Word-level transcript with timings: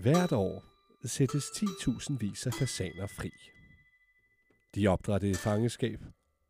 Hvert 0.00 0.32
år 0.32 0.64
sættes 1.04 1.44
10.000 1.44 2.16
vis 2.18 2.46
af 2.46 2.52
fasaner 2.52 3.06
fri. 3.06 3.30
De 4.74 4.86
opdrættet 4.86 5.28
i 5.28 5.34
fangeskab 5.34 6.00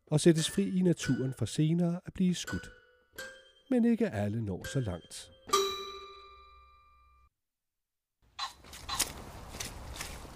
og 0.07 0.19
sættes 0.19 0.51
fri 0.51 0.77
i 0.79 0.81
naturen 0.81 1.33
for 1.33 1.45
senere 1.45 2.01
at 2.05 2.13
blive 2.13 2.35
skudt. 2.35 2.71
Men 3.69 3.85
ikke 3.85 4.09
alle 4.09 4.41
når 4.41 4.63
så 4.63 4.79
langt. 4.79 5.31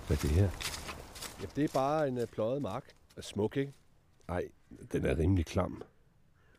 Hvad 0.07 0.17
er 0.17 0.21
det 0.21 0.29
her? 0.29 0.49
Ja, 1.41 1.47
det 1.55 1.63
er 1.63 1.73
bare 1.73 2.07
en 2.07 2.17
uh, 2.17 2.23
pløjet 2.25 2.61
mark. 2.61 2.95
Er 3.17 3.21
smuk, 3.21 3.57
ikke? 3.57 3.73
Ej, 4.27 4.49
den 4.91 5.05
er 5.05 5.17
rimelig 5.17 5.45
klam. 5.45 5.83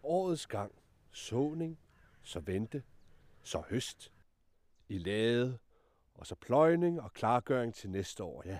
Årets 0.02 0.46
gang. 0.46 0.73
Såning, 1.12 1.79
så 2.23 2.41
vente, 2.41 2.82
så 3.43 3.62
høst. 3.70 4.12
I 4.88 4.98
lade, 4.98 5.58
og 6.18 6.26
så 6.26 6.34
pløjning 6.34 7.00
og 7.00 7.12
klargøring 7.12 7.75
til 7.75 7.90
næste 7.90 8.22
år, 8.22 8.43
ja. 8.46 8.58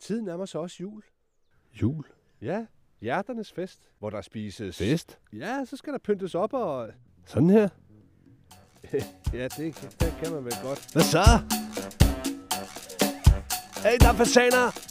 Tiden 0.00 0.24
nærmer 0.24 0.46
sig 0.46 0.60
også 0.60 0.76
jul. 0.80 1.02
Jul? 1.82 2.04
Ja, 2.42 2.66
hjerternes 3.00 3.52
fest, 3.52 3.90
hvor 3.98 4.10
der 4.10 4.20
spises... 4.20 4.78
Fest? 4.78 5.18
Ja, 5.32 5.64
så 5.64 5.76
skal 5.76 5.92
der 5.92 5.98
pyntes 5.98 6.34
op 6.34 6.52
og... 6.52 6.88
Sådan 7.26 7.50
her? 7.50 7.68
ja, 9.32 9.48
det, 9.48 9.96
det 10.00 10.14
kan 10.22 10.32
man 10.32 10.44
vel 10.44 10.54
godt. 10.62 10.92
Hvad 10.92 11.02
så? 11.02 11.24
Hey, 13.82 13.96
der 14.00 14.08
er 14.08 14.12
fasaner! 14.12 14.88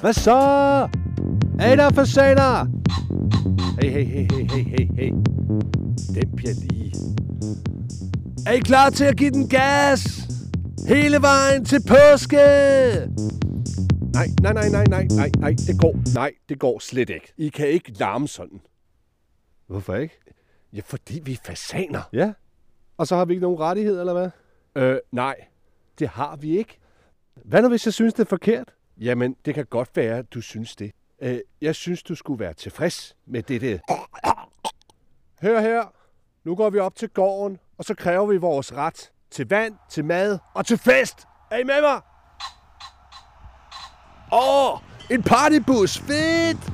Hvad 0.00 0.12
så? 0.12 0.88
Hey, 1.60 1.76
der 1.76 1.84
er 1.84 1.90
fasaner! 1.90 2.66
Hey, 3.80 3.90
hey, 3.90 4.04
hey, 4.04 4.26
hey, 4.30 4.46
hey, 4.48 4.64
hey, 4.64 4.86
hey. 4.96 5.10
Den 6.14 6.36
bliver 6.36 6.54
lige. 6.54 6.92
Er 8.46 8.52
I 8.52 8.60
klar 8.60 8.90
til 8.90 9.04
at 9.04 9.16
give 9.16 9.30
den 9.30 9.48
gas? 9.48 10.33
Hele 10.88 11.22
vejen 11.22 11.64
til 11.64 11.80
påske! 11.88 12.36
Nej, 14.14 14.26
nej, 14.42 14.52
nej, 14.52 14.68
nej, 14.68 14.84
nej, 14.84 15.06
nej, 15.16 15.30
nej, 15.38 15.50
det 15.50 15.80
går. 15.80 16.14
Nej, 16.14 16.32
det 16.48 16.58
går 16.58 16.78
slet 16.78 17.10
ikke. 17.10 17.32
I 17.36 17.48
kan 17.48 17.68
ikke 17.68 17.92
larme 17.92 18.28
sådan. 18.28 18.60
Hvorfor 19.66 19.94
ikke? 19.94 20.18
Ja, 20.72 20.80
fordi 20.84 21.20
vi 21.24 21.32
er 21.32 21.36
fasaner. 21.44 22.02
Ja. 22.12 22.32
Og 22.96 23.06
så 23.06 23.16
har 23.16 23.24
vi 23.24 23.32
ikke 23.32 23.42
nogen 23.42 23.60
rettighed, 23.60 24.00
eller 24.00 24.12
hvad? 24.12 24.30
Øh, 24.82 24.98
nej. 25.12 25.36
Det 25.98 26.08
har 26.08 26.36
vi 26.36 26.58
ikke. 26.58 26.78
Hvad 27.44 27.62
nu, 27.62 27.68
hvis 27.68 27.86
jeg 27.86 27.94
synes, 27.94 28.14
det 28.14 28.20
er 28.24 28.28
forkert? 28.28 28.74
Jamen, 28.96 29.36
det 29.44 29.54
kan 29.54 29.66
godt 29.66 29.90
være, 29.94 30.18
at 30.18 30.34
du 30.34 30.40
synes 30.40 30.76
det. 30.76 30.92
Øh, 31.22 31.38
jeg 31.60 31.74
synes, 31.74 32.02
du 32.02 32.14
skulle 32.14 32.40
være 32.40 32.54
tilfreds 32.54 33.16
med 33.26 33.42
det 33.42 33.80
Hør 35.42 35.60
her. 35.60 35.94
Nu 36.44 36.54
går 36.54 36.70
vi 36.70 36.78
op 36.78 36.94
til 36.94 37.08
gården, 37.08 37.58
og 37.78 37.84
så 37.84 37.94
kræver 37.94 38.26
vi 38.26 38.36
vores 38.36 38.72
ret 38.72 39.12
til 39.34 39.46
vand, 39.50 39.74
til 39.90 40.04
mad 40.04 40.38
og 40.54 40.66
til 40.66 40.78
fest. 40.78 41.26
Er 41.50 41.58
I 41.58 41.64
med 41.64 41.80
mig? 41.80 42.00
Åh, 44.32 44.72
oh, 44.72 44.78
en 45.10 45.22
partybus. 45.22 45.98
Fedt! 45.98 46.73